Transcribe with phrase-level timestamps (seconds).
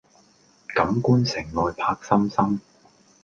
[0.75, 2.59] 錦官城外柏森森